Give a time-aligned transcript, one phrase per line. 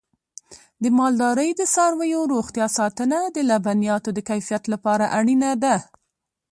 [0.81, 5.75] د مالدارۍ د څارویو روغتیا ساتنه د لبنیاتو د کیفیت لپاره اړینه ده.